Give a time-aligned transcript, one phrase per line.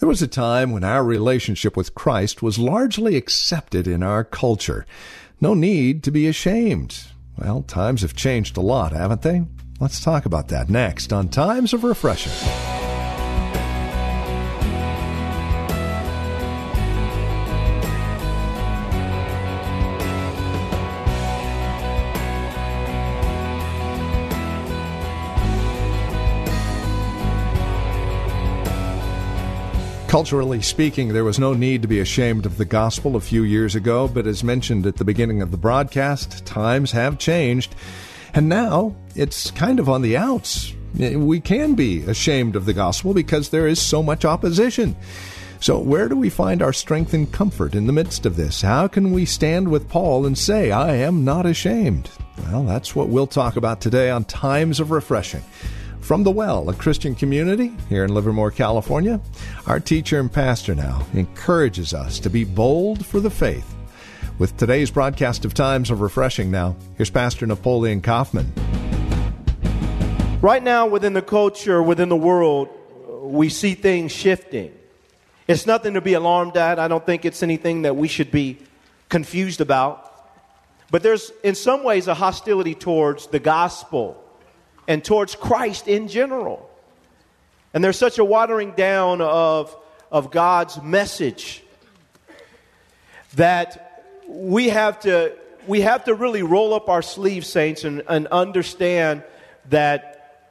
[0.00, 4.86] There was a time when our relationship with Christ was largely accepted in our culture.
[5.42, 7.04] No need to be ashamed.
[7.36, 9.42] Well, times have changed a lot, haven't they?
[9.78, 12.32] Let's talk about that next on Times of Refreshing.
[30.10, 33.76] Culturally speaking, there was no need to be ashamed of the gospel a few years
[33.76, 37.76] ago, but as mentioned at the beginning of the broadcast, times have changed,
[38.34, 40.74] and now it's kind of on the outs.
[40.96, 44.96] We can be ashamed of the gospel because there is so much opposition.
[45.60, 48.62] So, where do we find our strength and comfort in the midst of this?
[48.62, 52.10] How can we stand with Paul and say, I am not ashamed?
[52.46, 55.44] Well, that's what we'll talk about today on Times of Refreshing.
[56.00, 59.20] From the Well, a Christian community here in Livermore, California,
[59.66, 63.76] our teacher and pastor now encourages us to be bold for the faith.
[64.38, 68.52] With today's broadcast of Times of Refreshing now, here's Pastor Napoleon Kaufman.
[70.40, 72.68] Right now, within the culture, within the world,
[73.22, 74.72] we see things shifting.
[75.46, 76.78] It's nothing to be alarmed at.
[76.78, 78.58] I don't think it's anything that we should be
[79.10, 80.06] confused about.
[80.90, 84.19] But there's, in some ways, a hostility towards the gospel
[84.90, 86.68] and towards Christ in general.
[87.72, 89.76] And there's such a watering down of,
[90.10, 91.62] of God's message
[93.36, 95.36] that we have to,
[95.68, 99.22] we have to really roll up our sleeves, saints, and, and understand
[99.68, 100.50] that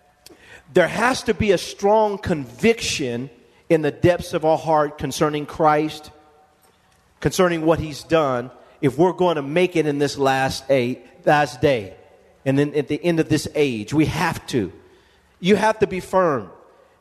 [0.72, 3.30] there has to be a strong conviction
[3.68, 6.12] in the depths of our heart concerning Christ,
[7.20, 11.60] concerning what He's done, if we're going to make it in this last, eight, last
[11.60, 11.99] day.
[12.50, 14.74] And then at the end of this age, we have to.
[15.40, 16.50] You have to be firm.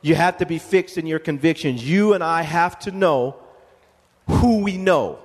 [0.03, 1.89] You have to be fixed in your convictions.
[1.89, 3.37] You and I have to know
[4.29, 5.21] who we know.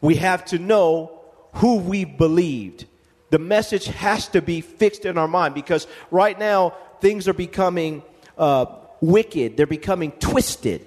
[0.00, 1.20] We have to know
[1.52, 2.86] who we believed.
[3.30, 8.02] The message has to be fixed in our mind because right now things are becoming
[8.36, 8.66] uh,
[9.00, 10.84] wicked, they're becoming twisted.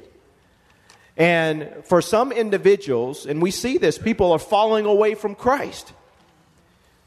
[1.16, 5.94] And for some individuals, and we see this, people are falling away from Christ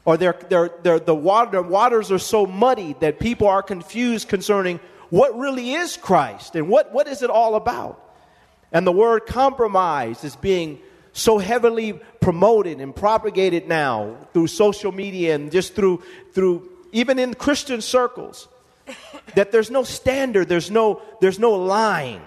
[0.05, 4.79] or they're, they're, they're, the, water, waters are so muddy that people are confused concerning
[5.09, 8.01] what really is Christ and what, what is it all about.
[8.71, 10.79] And the word compromise is being
[11.13, 16.01] so heavily promoted and propagated now through social media and just through,
[16.33, 18.47] through even in Christian circles
[19.35, 22.21] that there's no standard, there's no, there's no line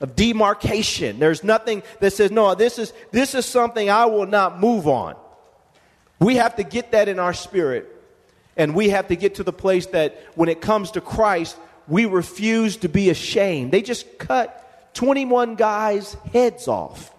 [0.00, 1.18] of demarcation.
[1.18, 5.16] There's nothing that says, no, this is, this is something I will not move on.
[6.18, 7.90] We have to get that in our spirit.
[8.56, 11.56] And we have to get to the place that when it comes to Christ,
[11.88, 13.72] we refuse to be ashamed.
[13.72, 17.12] They just cut 21 guys' heads off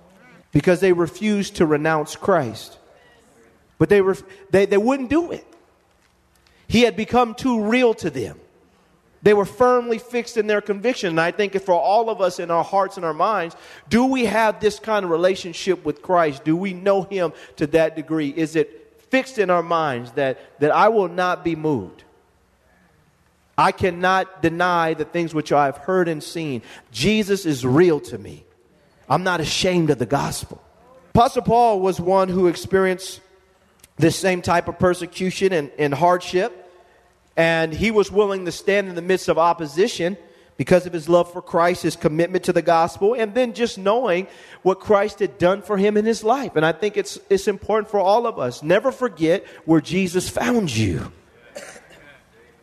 [0.52, 2.78] because they refused to renounce Christ.
[3.78, 4.18] But they, were,
[4.50, 5.46] they, they wouldn't do it.
[6.68, 8.40] He had become too real to them.
[9.22, 11.10] They were firmly fixed in their conviction.
[11.10, 13.56] And I think for all of us in our hearts and our minds,
[13.90, 16.44] do we have this kind of relationship with Christ?
[16.44, 18.30] Do we know Him to that degree?
[18.30, 18.85] Is it
[19.16, 22.04] fixed in our minds that, that I will not be moved.
[23.58, 26.64] I cannot deny the things which I have heard and seen.
[26.92, 28.44] Jesus is real to me.
[29.08, 30.62] I'm not ashamed of the gospel.
[31.12, 33.22] Apostle Paul was one who experienced
[33.96, 36.70] this same type of persecution and, and hardship,
[37.38, 40.18] and he was willing to stand in the midst of opposition
[40.58, 44.28] because of his love for Christ, his commitment to the gospel, and then just knowing
[44.62, 46.56] what Christ had done for him in his life.
[46.56, 48.64] And I think it's, it's important for all of us.
[48.64, 51.12] Never forget where Jesus found you.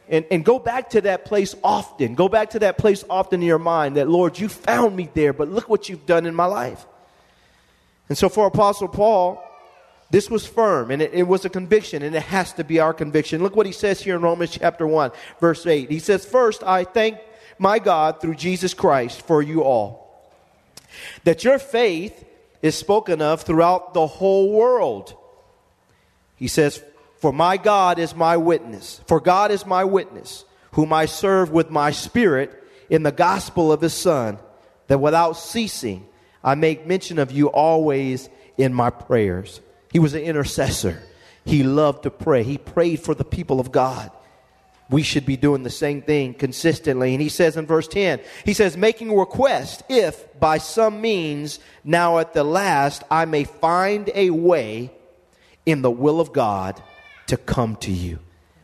[0.08, 2.14] And, and go back to that place often.
[2.14, 5.32] Go back to that place often in your mind that, Lord, you found me there,
[5.32, 6.84] but look what you've done in my life.
[8.08, 9.42] And so for Apostle Paul,
[10.10, 12.92] this was firm and it, it, was a conviction and it has to be our
[12.92, 13.42] conviction.
[13.42, 15.90] Look what he says here in Romans chapter 1, verse 8.
[15.90, 17.16] He says, First, I thank
[17.62, 20.02] my God through Jesus Christ for you all.
[21.24, 22.24] That your faith
[22.60, 25.14] is spoken of throughout the whole world.
[26.36, 26.82] He says,
[27.20, 29.00] For my God is my witness.
[29.06, 32.52] For God is my witness, whom I serve with my spirit
[32.90, 34.38] in the gospel of his Son,
[34.88, 36.06] that without ceasing
[36.44, 39.60] I make mention of you always in my prayers.
[39.92, 41.02] He was an intercessor.
[41.44, 42.42] He loved to pray.
[42.42, 44.10] He prayed for the people of God.
[44.92, 47.14] We should be doing the same thing consistently.
[47.14, 51.58] And he says in verse 10, he says, making a request, if by some means
[51.82, 54.92] now at the last I may find a way
[55.64, 56.80] in the will of God
[57.28, 58.18] to come to you.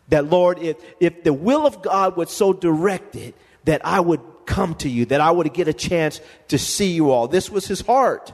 [0.08, 3.34] That Lord, if, if the will of God was so directed
[3.64, 7.10] that I would come to you, that I would get a chance to see you
[7.10, 7.28] all.
[7.28, 8.32] This was his heart.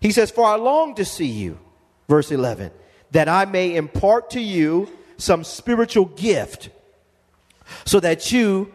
[0.00, 1.58] He says, For I long to see you,
[2.08, 2.70] verse 11,
[3.10, 6.70] that I may impart to you some spiritual gift,
[7.84, 8.72] so that you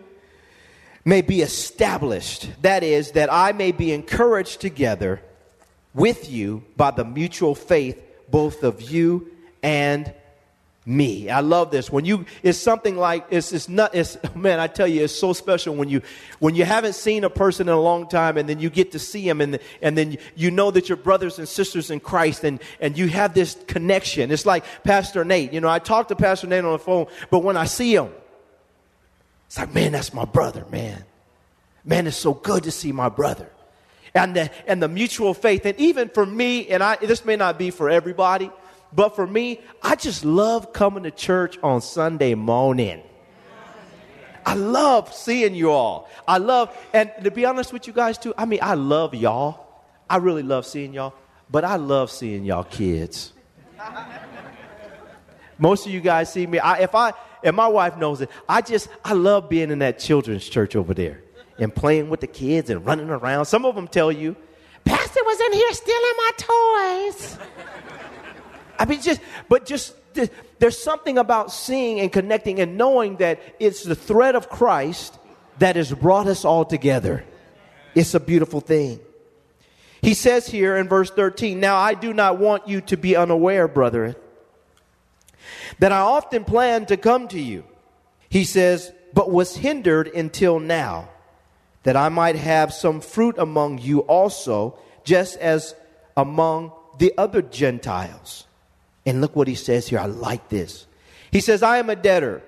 [1.03, 2.49] may be established.
[2.61, 5.21] That is, that I may be encouraged together
[5.93, 10.13] with you by the mutual faith, both of you and
[10.85, 11.29] me.
[11.29, 11.91] I love this.
[11.91, 15.33] When you, it's something like, it's, it's not, it's, man, I tell you, it's so
[15.33, 16.01] special when you,
[16.39, 18.99] when you haven't seen a person in a long time and then you get to
[18.99, 22.59] see them and, and then you know that you're brothers and sisters in Christ and,
[22.79, 24.31] and you have this connection.
[24.31, 25.53] It's like Pastor Nate.
[25.53, 28.09] You know, I talk to Pastor Nate on the phone, but when I see him,
[29.51, 31.03] it's like, man, that's my brother, man.
[31.83, 33.49] Man, it's so good to see my brother.
[34.15, 35.65] And the, and the mutual faith.
[35.65, 38.49] And even for me, and I, this may not be for everybody,
[38.93, 43.01] but for me, I just love coming to church on Sunday morning.
[44.45, 46.09] I love seeing you all.
[46.25, 49.67] I love, and to be honest with you guys too, I mean, I love y'all.
[50.09, 51.13] I really love seeing y'all,
[51.49, 53.33] but I love seeing y'all kids.
[55.57, 56.57] Most of you guys see me.
[56.57, 57.11] I, if I,
[57.43, 60.93] and my wife knows it, I just, I love being in that children's church over
[60.93, 61.23] there
[61.57, 63.45] and playing with the kids and running around.
[63.45, 64.35] Some of them tell you,
[64.83, 67.37] Pastor was in here stealing my toys.
[68.79, 69.95] I mean, just, but just,
[70.59, 75.17] there's something about seeing and connecting and knowing that it's the thread of Christ
[75.59, 77.23] that has brought us all together.
[77.93, 78.99] It's a beautiful thing.
[80.01, 83.67] He says here in verse 13, Now I do not want you to be unaware,
[83.67, 84.15] brethren,
[85.79, 87.63] that I often planned to come to you.
[88.29, 91.09] He says, but was hindered until now,
[91.83, 95.75] that I might have some fruit among you also, just as
[96.15, 98.45] among the other Gentiles.
[99.05, 99.99] And look what he says here.
[99.99, 100.85] I like this.
[101.31, 102.43] He says, I am a debtor,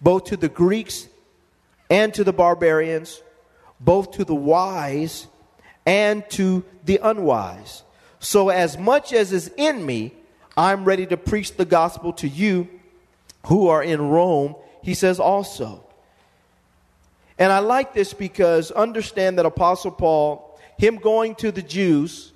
[0.00, 1.08] both to the Greeks
[1.88, 3.22] and to the barbarians,
[3.80, 5.28] both to the wise
[5.86, 7.82] and to the unwise.
[8.18, 10.12] So, as much as is in me,
[10.58, 12.66] I'm ready to preach the gospel to you
[13.46, 15.84] who are in Rome, he says also.
[17.38, 22.32] And I like this because understand that Apostle Paul, him going to the Jews,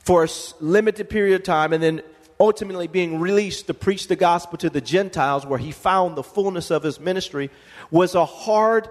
[0.00, 0.28] for a
[0.58, 2.02] limited period of time and then
[2.40, 6.72] ultimately being released to preach the gospel to the Gentiles, where he found the fullness
[6.72, 7.50] of his ministry,
[7.92, 8.88] was a hard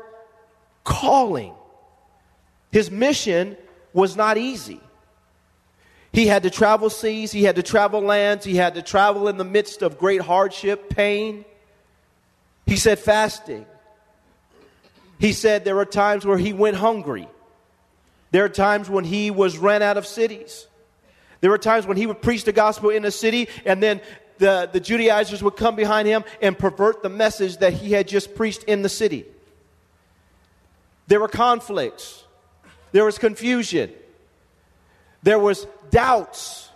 [0.86, 1.54] calling.
[2.72, 3.58] His mission
[3.92, 4.80] was not easy.
[6.14, 9.38] He had to travel seas, he had to travel lands, he had to travel in
[9.38, 11.44] the midst of great hardship, pain.
[12.68, 13.66] He said fasting.
[15.20, 17.28] He said there were times where he went hungry.
[18.30, 20.68] There are times when he was ran out of cities.
[21.42, 24.00] There were times when he would preach the gospel in a city, and then
[24.38, 28.36] the, the Judaizers would come behind him and pervert the message that he had just
[28.36, 29.26] preached in the city.
[31.08, 32.24] There were conflicts,
[32.92, 33.92] there was confusion,
[35.24, 36.70] there was doubts.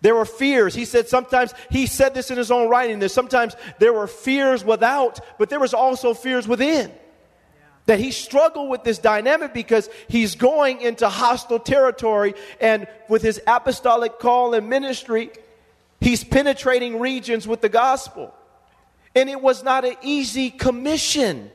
[0.00, 0.74] There were fears.
[0.74, 4.64] He said sometimes, he said this in his own writing, that sometimes there were fears
[4.64, 6.92] without, but there was also fears within.
[7.86, 13.40] That he struggled with this dynamic because he's going into hostile territory, and with his
[13.46, 15.30] apostolic call and ministry,
[16.00, 18.34] he's penetrating regions with the gospel.
[19.14, 21.50] And it was not an easy commission.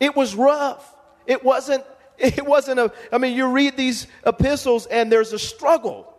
[0.00, 0.94] It was rough.
[1.26, 1.84] It wasn't,
[2.36, 6.12] it wasn't a, I mean, you read these epistles and there's a struggle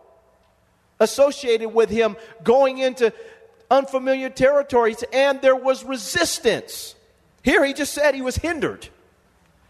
[0.98, 3.12] associated with him going into
[3.70, 6.94] unfamiliar territories, and there was resistance.
[7.42, 8.88] Here he just said he was hindered.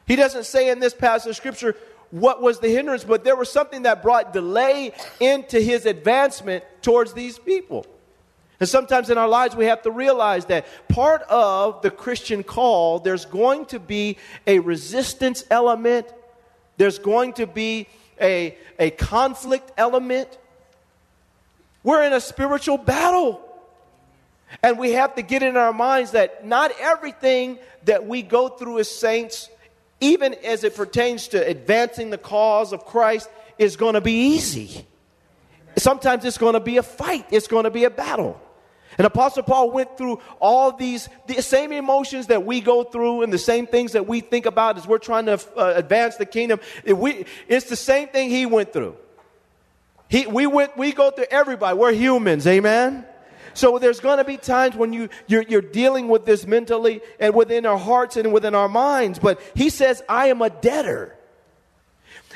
[0.07, 1.77] He doesn't say in this passage of scripture
[2.11, 7.13] what was the hindrance, but there was something that brought delay into his advancement towards
[7.13, 7.87] these people.
[8.59, 12.99] And sometimes in our lives, we have to realize that part of the Christian call,
[12.99, 16.09] there's going to be a resistance element,
[16.81, 17.87] there's going to be
[18.21, 20.39] a, a conflict element.
[21.83, 23.47] We're in a spiritual battle.
[24.63, 28.81] And we have to get in our minds that not everything that we go through
[28.81, 29.49] as saints
[30.01, 34.87] even as it pertains to advancing the cause of Christ, is going to be easy.
[35.77, 38.41] Sometimes it's going to be a fight, it's going to be a battle.
[39.01, 43.33] And Apostle Paul went through all these, the same emotions that we go through and
[43.33, 46.61] the same things that we think about as we're trying to uh, advance the kingdom.
[46.85, 48.95] We, it's the same thing he went through.
[50.11, 51.79] He, we, went, we go through everybody.
[51.79, 53.07] We're humans, amen?
[53.55, 57.35] So there's going to be times when you, you're, you're dealing with this mentally and
[57.35, 59.19] within our hearts and within our minds.
[59.19, 61.17] But he says, I am a debtor.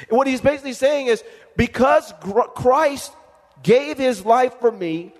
[0.09, 1.23] What he's basically saying is,
[1.59, 2.15] because
[2.55, 3.13] Christ
[3.63, 5.13] gave his life for me,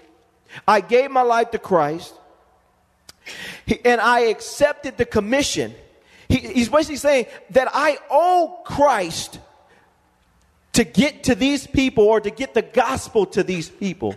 [0.67, 2.15] I gave my life to Christ,
[3.85, 5.75] and I accepted the commission.
[6.29, 9.39] He, he's basically saying that I owe Christ
[10.73, 14.17] to get to these people or to get the gospel to these people.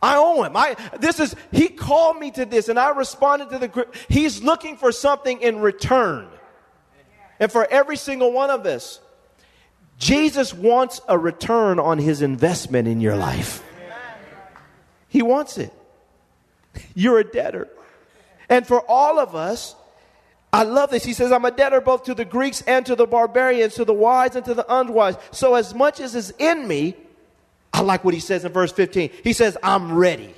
[0.00, 0.56] I owe him.
[0.56, 4.76] I this is he called me to this and I responded to the he's looking
[4.76, 6.28] for something in return.
[7.40, 9.00] And for every single one of us,
[9.98, 13.62] Jesus wants a return on his investment in your life.
[15.08, 15.72] He wants it.
[16.94, 17.68] You're a debtor.
[18.48, 19.74] And for all of us,
[20.52, 21.04] I love this.
[21.04, 23.92] He says, I'm a debtor both to the Greeks and to the barbarians, to the
[23.92, 25.16] wise and to the unwise.
[25.30, 26.96] So, as much as is in me,
[27.72, 29.10] I like what he says in verse 15.
[29.22, 30.34] He says, I'm ready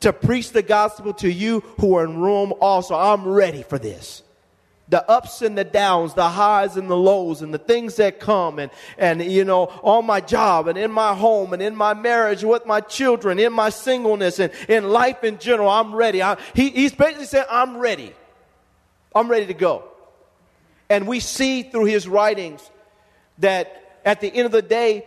[0.00, 2.94] to preach the gospel to you who are in Rome also.
[2.94, 4.22] I'm ready for this
[4.92, 8.58] the ups and the downs, the highs and the lows, and the things that come,
[8.58, 12.44] and, and you know, on my job, and in my home, and in my marriage,
[12.44, 16.22] with my children, in my singleness, and in life in general, I'm ready.
[16.22, 18.12] I, he, he's basically saying, I'm ready.
[19.14, 19.84] I'm ready to go.
[20.90, 22.60] And we see through his writings
[23.38, 25.06] that at the end of the day,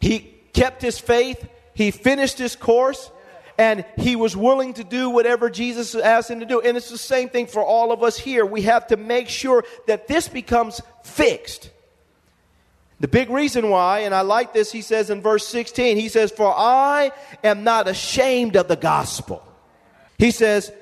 [0.00, 3.12] he kept his faith, he finished his course,
[3.58, 6.60] and he was willing to do whatever Jesus asked him to do.
[6.60, 8.44] And it's the same thing for all of us here.
[8.44, 11.70] We have to make sure that this becomes fixed.
[13.00, 16.30] The big reason why, and I like this, he says in verse 16, he says,
[16.30, 17.12] For I
[17.44, 19.46] am not ashamed of the gospel.
[20.18, 20.72] He says,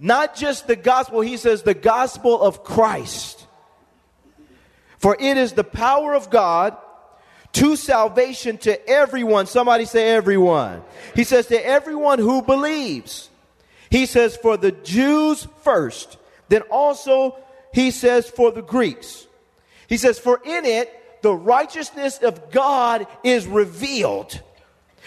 [0.00, 3.46] not just the gospel, he says, the gospel of Christ.
[4.98, 6.76] For it is the power of God
[7.52, 9.46] to salvation to everyone.
[9.46, 10.82] Somebody say everyone.
[11.14, 13.30] He says to everyone who believes.
[13.90, 17.36] He says for the Jews first, then also
[17.72, 19.26] he says for the Greeks.
[19.88, 24.40] He says for in it the righteousness of God is revealed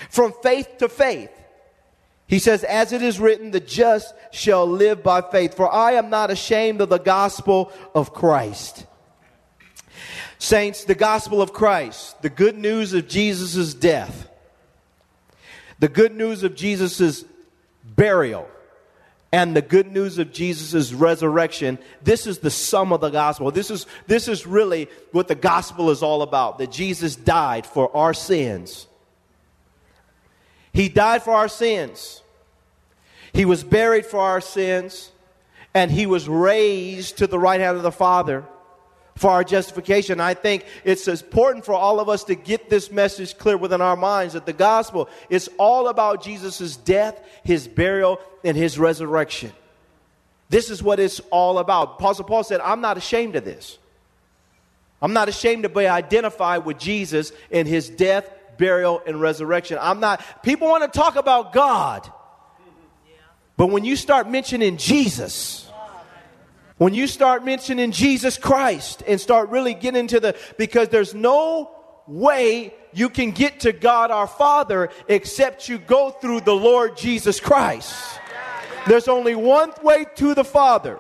[0.10, 1.32] from faith to faith.
[2.28, 5.54] He says, as it is written, the just shall live by faith.
[5.54, 8.86] For I am not ashamed of the gospel of Christ.
[10.42, 14.28] Saints, the gospel of Christ, the good news of Jesus' death,
[15.78, 17.24] the good news of Jesus'
[17.84, 18.50] burial,
[19.32, 23.52] and the good news of Jesus' resurrection, this is the sum of the gospel.
[23.52, 27.96] This is, this is really what the gospel is all about that Jesus died for
[27.96, 28.88] our sins.
[30.74, 32.24] He died for our sins.
[33.32, 35.12] He was buried for our sins,
[35.76, 38.44] and he was raised to the right hand of the Father
[39.16, 40.20] for our justification.
[40.20, 43.96] I think it's important for all of us to get this message clear within our
[43.96, 49.52] minds that the gospel is all about Jesus' death, his burial, and his resurrection.
[50.50, 51.94] This is what it's all about.
[51.94, 53.78] Apostle Paul said, I'm not ashamed of this.
[55.02, 59.78] I'm not ashamed to be identified with Jesus in his death, burial, and resurrection.
[59.82, 62.12] I'm not, people want to talk about God.
[63.58, 65.71] But when you start mentioning Jesus,
[66.82, 71.70] when you start mentioning Jesus Christ and start really getting into the, because there's no
[72.08, 77.40] way you can get to God our Father except you go through the Lord Jesus
[77.40, 78.20] Christ.
[78.88, 81.00] There's only one way to the Father.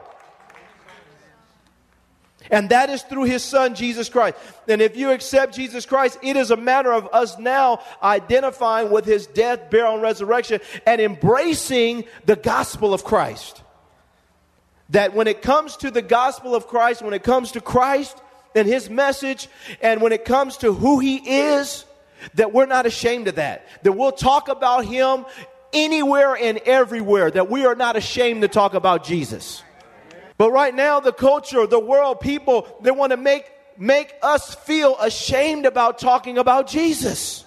[2.51, 4.37] And that is through his son, Jesus Christ.
[4.67, 9.05] And if you accept Jesus Christ, it is a matter of us now identifying with
[9.05, 13.63] his death, burial, and resurrection and embracing the gospel of Christ
[14.91, 18.17] that when it comes to the gospel of Christ, when it comes to Christ
[18.55, 19.49] and his message,
[19.81, 21.85] and when it comes to who he is,
[22.35, 23.65] that we're not ashamed of that.
[23.83, 25.25] That we'll talk about him
[25.73, 29.63] anywhere and everywhere, that we are not ashamed to talk about Jesus.
[30.37, 34.97] But right now, the culture, the world, people, they want to make, make us feel
[34.99, 37.45] ashamed about talking about Jesus.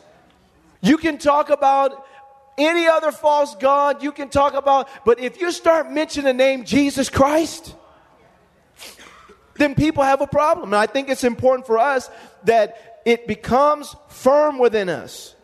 [0.81, 2.07] You can talk about
[2.57, 6.65] any other false God you can talk about, but if you start mentioning the name
[6.65, 7.75] Jesus Christ,
[9.57, 10.69] then people have a problem.
[10.69, 12.11] And I think it's important for us
[12.45, 15.35] that it becomes firm within us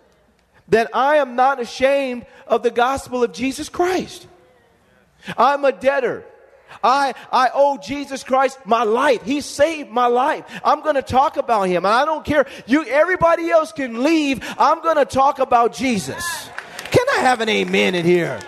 [0.71, 4.27] that I am not ashamed of the gospel of Jesus Christ.
[5.37, 6.25] I'm a debtor.
[6.83, 9.23] I, I owe Jesus Christ my life.
[9.23, 10.45] He saved my life.
[10.65, 11.85] I'm going to talk about him.
[11.85, 12.47] I don't care.
[12.67, 14.41] You, everybody else can leave.
[14.57, 16.25] I'm going to talk about Jesus.
[16.91, 18.41] Can I have an amen in here?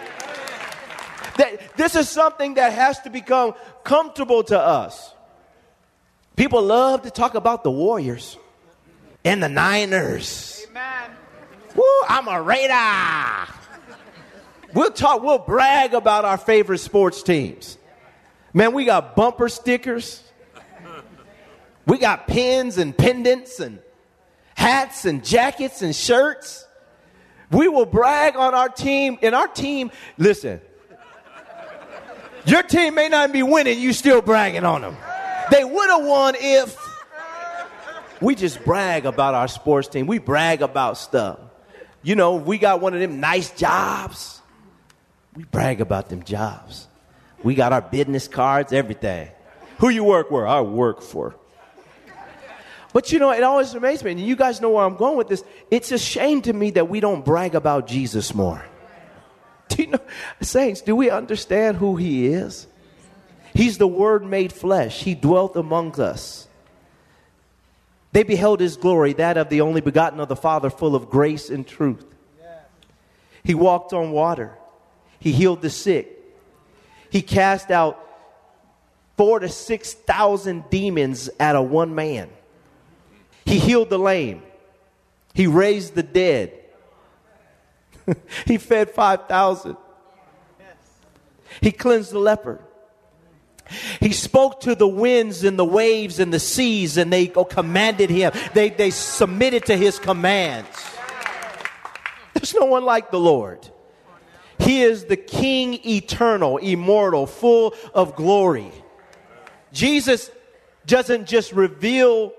[1.37, 5.15] That this is something that has to become comfortable to us.
[6.37, 8.37] People love to talk about the Warriors
[9.25, 10.67] and the Niners.
[10.71, 11.11] Amen.
[11.75, 13.53] Woo, I'm a Raider.
[14.75, 17.77] We'll talk, we'll brag about our favorite sports teams.
[18.55, 20.23] Man, we got bumper stickers.
[21.87, 23.81] We got pins and pendants and
[24.55, 26.67] hats and jackets and shirts.
[27.53, 29.19] We will brag on our team.
[29.23, 30.61] And our team, listen,
[32.45, 34.97] your team may not be winning, you still bragging on them.
[35.51, 36.77] They would have won if
[38.21, 40.07] we just brag about our sports team.
[40.07, 41.39] We brag about stuff.
[42.03, 44.41] You know, we got one of them nice jobs.
[45.37, 46.89] We brag about them jobs.
[47.43, 49.29] We got our business cards, everything.
[49.79, 50.47] Who you work for?
[50.47, 51.35] I work for.
[52.93, 55.29] But you know, it always amazes me, and you guys know where I'm going with
[55.29, 55.43] this.
[55.71, 58.65] It's a shame to me that we don't brag about Jesus more.
[59.69, 60.01] Do you know,
[60.43, 62.67] saints, do we understand who he is?
[63.55, 66.49] He's the Word made flesh, he dwelt among us.
[68.13, 71.49] They beheld his glory, that of the only begotten of the Father, full of grace
[71.49, 72.05] and truth.
[73.43, 74.57] He walked on water.
[75.19, 76.19] He healed the sick.
[77.11, 77.99] He cast out
[79.17, 82.29] four to six thousand demons out of one man.
[83.45, 84.43] He healed the lame.
[85.35, 86.53] He raised the dead.
[88.47, 89.77] he fed 5,000.
[91.61, 92.61] He cleansed the leper.
[94.01, 98.33] He spoke to the winds and the waves and the seas, and they commanded him.
[98.55, 100.69] They, they submitted to his commands.
[102.35, 103.69] There's no one like the Lord.
[104.59, 108.71] He is the King eternal, immortal, full of glory.
[109.73, 110.31] Jesus
[110.87, 112.33] doesn't just reveal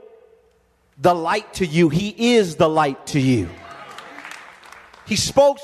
[0.97, 3.49] the light to you, He is the light to you.
[5.05, 5.59] He spoke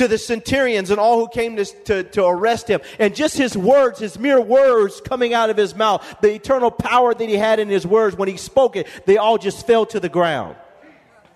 [0.00, 2.80] to the centurions and all who came to, to, to, arrest him.
[2.98, 7.12] And just his words, his mere words coming out of his mouth, the eternal power
[7.12, 10.00] that he had in his words, when he spoke it, they all just fell to
[10.00, 10.56] the ground.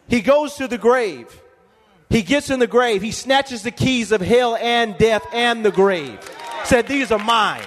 [0.08, 1.42] He goes to the grave.
[2.08, 3.02] He gets in the grave.
[3.02, 6.18] He snatches the keys of hell and death and the grave.
[6.64, 7.64] Said, These are mine.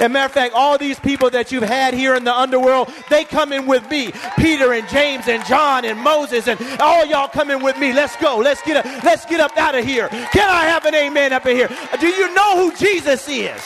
[0.00, 3.24] And matter of fact, all these people that you've had here in the underworld, they
[3.24, 4.12] come in with me.
[4.36, 7.92] Peter and James and John and Moses and all y'all come in with me.
[7.92, 8.38] Let's go.
[8.38, 9.04] Let's get up.
[9.04, 10.08] Let's get up out of here.
[10.08, 11.68] Can I have an amen up in here?
[12.00, 13.62] Do you know who Jesus is?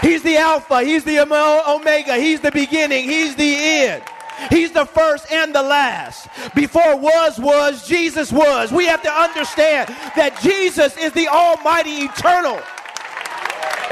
[0.00, 0.82] He's the Alpha.
[0.82, 2.16] He's the Omega.
[2.16, 3.04] He's the beginning.
[3.04, 4.02] He's the end.
[4.50, 6.28] He's the first and the last.
[6.54, 8.72] Before was, was, Jesus was.
[8.72, 12.60] We have to understand that Jesus is the Almighty Eternal.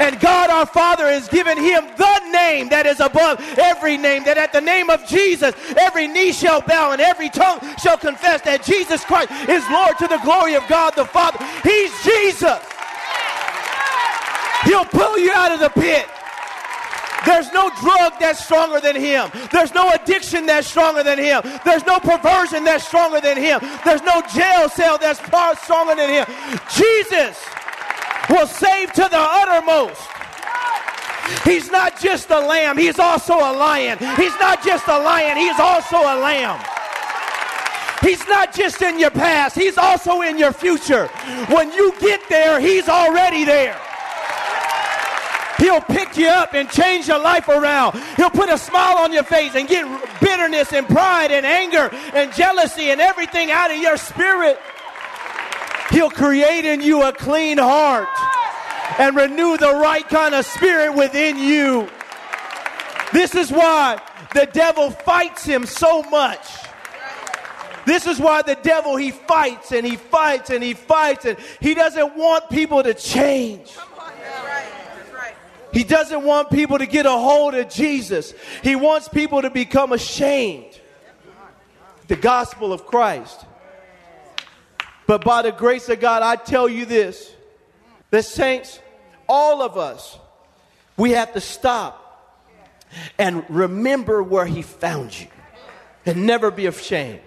[0.01, 4.35] And God our Father has given him the name that is above every name, that
[4.35, 8.65] at the name of Jesus, every knee shall bow and every tongue shall confess that
[8.65, 11.37] Jesus Christ is Lord to the glory of God the Father.
[11.61, 12.57] He's Jesus.
[14.65, 16.09] He'll pull you out of the pit.
[17.23, 19.29] There's no drug that's stronger than him.
[19.51, 21.45] There's no addiction that's stronger than him.
[21.63, 23.61] There's no perversion that's stronger than him.
[23.85, 26.25] There's no jail cell that's far stronger than him.
[26.73, 27.37] Jesus
[28.31, 30.01] will save to the uttermost.
[31.43, 33.97] He's not just a lamb, he's also a lion.
[34.17, 36.59] He's not just a lion, he's also a lamb.
[38.01, 41.07] He's not just in your past, he's also in your future.
[41.49, 43.79] When you get there, he's already there.
[45.59, 47.95] He'll pick you up and change your life around.
[48.17, 49.85] He'll put a smile on your face and get
[50.19, 54.59] bitterness and pride and anger and jealousy and everything out of your spirit.
[55.91, 58.07] He'll create in you a clean heart
[58.97, 61.89] and renew the right kind of spirit within you.
[63.13, 64.01] This is why
[64.33, 66.47] the devil fights him so much.
[67.85, 71.73] This is why the devil he fights and he fights and he fights and he
[71.73, 73.75] doesn't want people to change.
[75.73, 78.33] He doesn't want people to get a hold of Jesus.
[78.61, 80.79] He wants people to become ashamed.
[82.07, 83.45] The gospel of Christ.
[85.11, 87.35] But by the grace of God, I tell you this
[88.11, 88.79] the saints,
[89.27, 90.17] all of us,
[90.95, 92.47] we have to stop
[93.19, 95.27] and remember where He found you
[96.05, 97.19] and never be ashamed.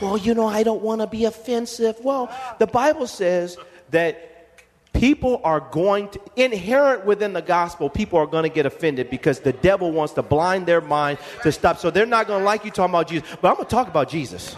[0.00, 1.96] Well, you know, I don't want to be offensive.
[2.04, 3.58] Well, the Bible says
[3.90, 4.62] that
[4.92, 9.40] people are going to, inherent within the gospel, people are going to get offended because
[9.40, 11.78] the devil wants to blind their mind to stop.
[11.78, 13.28] So they're not going to like you talking about Jesus.
[13.40, 14.54] But I'm going to talk about Jesus.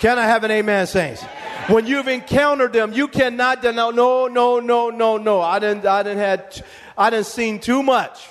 [0.00, 1.22] Can I have an amen, saints?
[1.68, 3.90] When you've encountered them, you cannot deny.
[3.90, 5.40] No, no, no, no, no.
[5.40, 5.84] I didn't.
[5.84, 6.64] I didn't had.
[6.96, 8.28] I didn't seen too much.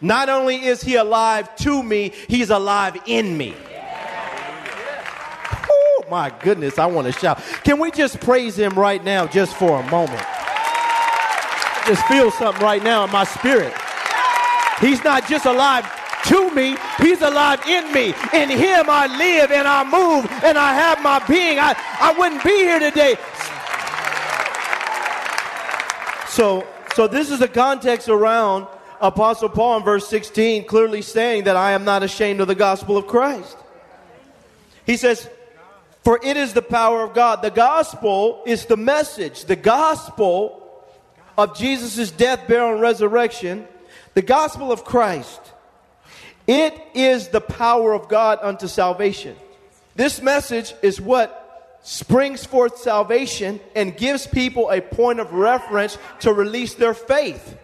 [0.00, 3.54] Not only is he alive to me, he's alive in me.
[5.70, 7.42] Oh my goodness, I want to shout.
[7.64, 10.26] Can we just praise him right now, just for a moment?
[11.86, 13.72] just feel something right now in my spirit.
[14.80, 15.84] He's not just alive
[16.24, 18.14] to me, He's alive in me.
[18.32, 21.58] In Him I live and I move and I have my being.
[21.58, 23.16] I, I wouldn't be here today.
[26.28, 28.66] So, so this is the context around
[29.00, 32.96] Apostle Paul in verse 16 clearly saying that I am not ashamed of the gospel
[32.96, 33.56] of Christ.
[34.86, 35.28] He says,
[36.02, 37.42] For it is the power of God.
[37.42, 39.44] The gospel is the message.
[39.44, 40.84] The gospel
[41.36, 43.66] of Jesus' death, burial, and resurrection,
[44.14, 45.40] the gospel of Christ,
[46.50, 49.36] it is the power of God unto salvation.
[49.94, 56.32] This message is what springs forth salvation and gives people a point of reference to
[56.32, 57.56] release their faith.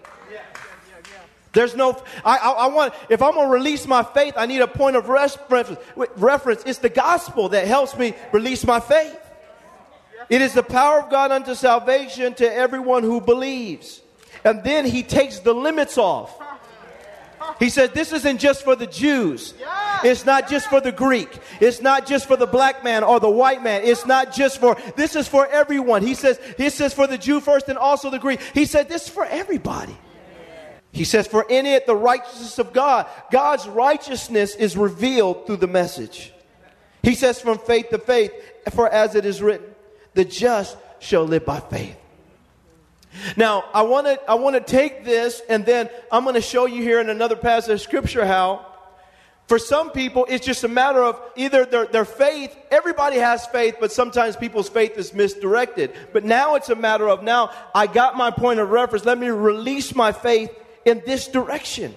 [1.52, 4.60] There's no, I, I, I, want, if I'm going to release my faith, I need
[4.60, 5.80] a point of reference.
[6.14, 6.62] reference.
[6.64, 9.18] It's the gospel that helps me release my faith.
[10.30, 14.00] It is the power of God unto salvation to everyone who believes.
[14.44, 16.40] And then he takes the limits off.
[17.58, 19.54] He said, This isn't just for the Jews.
[20.04, 21.38] It's not just for the Greek.
[21.60, 23.82] It's not just for the black man or the white man.
[23.84, 26.02] It's not just for, this is for everyone.
[26.02, 28.40] He says, This says for the Jew first and also the Greek.
[28.54, 29.96] He said, This is for everybody.
[30.92, 35.66] He says, For in it the righteousness of God, God's righteousness is revealed through the
[35.66, 36.32] message.
[37.02, 38.32] He says, From faith to faith,
[38.72, 39.66] for as it is written,
[40.14, 41.96] the just shall live by faith.
[43.36, 46.66] Now, I want to I want to take this and then I'm going to show
[46.66, 48.66] you here in another passage of scripture how
[49.46, 53.76] for some people it's just a matter of either their, their faith, everybody has faith,
[53.80, 55.92] but sometimes people's faith is misdirected.
[56.12, 59.28] But now it's a matter of now I got my point of reference, let me
[59.28, 60.50] release my faith
[60.84, 61.94] in this direction.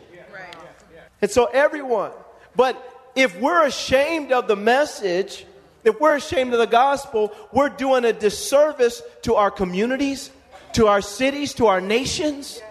[1.21, 2.11] And so everyone,
[2.55, 2.81] but
[3.15, 5.45] if we're ashamed of the message,
[5.83, 10.31] if we're ashamed of the gospel, we're doing a disservice to our communities,
[10.73, 12.61] to our cities, to our nations.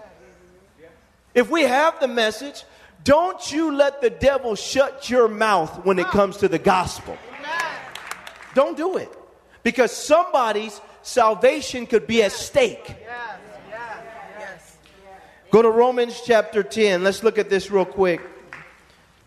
[1.33, 2.63] If we have the message,
[3.03, 7.17] don't you let the devil shut your mouth when it comes to the gospel.
[8.55, 9.09] Don't do it.
[9.63, 12.95] Because somebody's salvation could be at stake.
[15.51, 17.03] Go to Romans chapter 10.
[17.03, 18.21] Let's look at this real quick.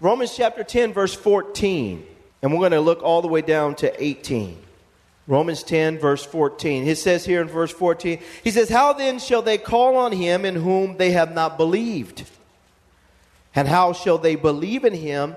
[0.01, 2.07] Romans chapter 10, verse 14.
[2.43, 4.59] And we're going to look all the way down to 18.
[5.27, 6.85] Romans 10, verse 14.
[6.85, 10.45] He says here in verse 14, he says, How then shall they call on him
[10.45, 12.25] in whom they have not believed?
[13.55, 15.37] And how shall they believe in him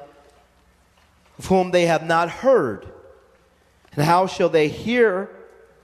[1.38, 2.88] of whom they have not heard?
[3.94, 5.30] And how shall they hear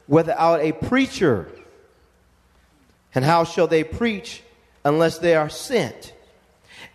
[0.07, 1.47] without a preacher?
[3.13, 4.41] And how shall they preach
[4.83, 6.13] unless they are sent?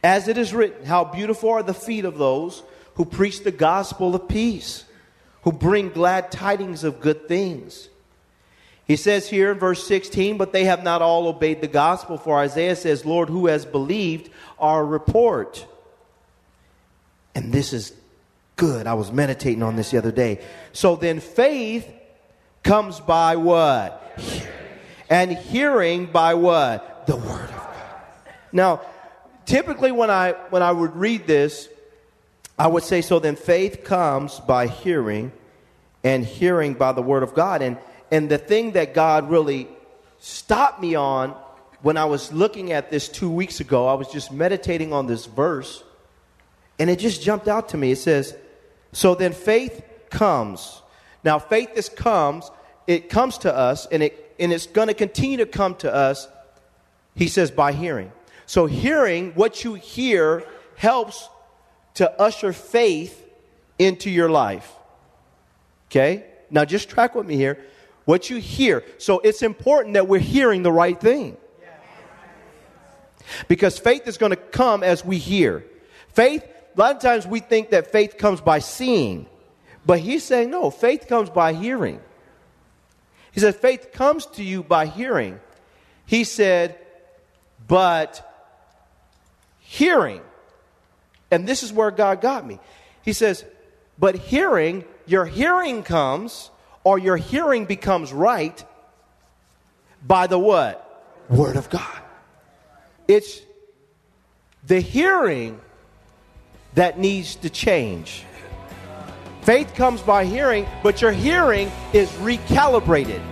[0.02, 2.62] As it is written, How beautiful are the feet of those
[2.94, 4.84] who preach the gospel of peace,
[5.46, 7.88] who bring glad tidings of good things.
[8.84, 12.36] He says here in verse 16, but they have not all obeyed the gospel, for
[12.40, 14.28] Isaiah says, Lord, who has believed
[14.58, 15.64] our report?
[17.32, 17.92] And this is
[18.56, 18.88] good.
[18.88, 20.40] I was meditating on this the other day.
[20.72, 21.88] So then faith
[22.64, 24.20] comes by what?
[25.08, 27.06] And hearing by what?
[27.06, 28.02] The word of God.
[28.50, 28.80] Now,
[29.44, 31.68] typically when I when I would read this,
[32.58, 35.32] I would say so then faith comes by hearing
[36.02, 37.62] and hearing by the word of God.
[37.62, 37.76] And
[38.10, 39.68] and the thing that God really
[40.18, 41.34] stopped me on
[41.82, 45.26] when I was looking at this 2 weeks ago, I was just meditating on this
[45.26, 45.84] verse
[46.78, 47.92] and it just jumped out to me.
[47.92, 48.34] It says,
[48.92, 50.82] "So then faith comes."
[51.24, 52.50] Now faith is comes,
[52.86, 56.28] it comes to us and it and it's going to continue to come to us.
[57.14, 58.12] He says by hearing.
[58.46, 60.44] So hearing what you hear
[60.76, 61.28] helps
[61.96, 63.22] to usher faith
[63.78, 64.72] into your life.
[65.90, 66.24] Okay?
[66.50, 67.58] Now just track with me here.
[68.04, 68.84] What you hear.
[68.98, 71.36] So it's important that we're hearing the right thing.
[73.48, 75.64] Because faith is going to come as we hear.
[76.08, 79.26] Faith, a lot of times we think that faith comes by seeing.
[79.84, 82.00] But he's saying, no, faith comes by hearing.
[83.32, 85.40] He said, faith comes to you by hearing.
[86.04, 86.78] He said,
[87.66, 88.22] but
[89.58, 90.22] hearing
[91.30, 92.58] and this is where God got me.
[93.02, 93.44] He says,
[93.98, 96.50] But hearing, your hearing comes,
[96.84, 98.64] or your hearing becomes right
[100.06, 100.82] by the what?
[101.28, 102.00] Word of God.
[103.08, 103.40] It's
[104.64, 105.60] the hearing
[106.74, 108.24] that needs to change.
[109.42, 113.22] Faith comes by hearing, but your hearing is recalibrated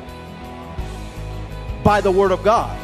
[1.82, 2.83] by the Word of God.